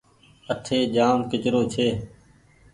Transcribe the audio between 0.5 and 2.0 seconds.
اٺي جآم ڪچرو ڇي۔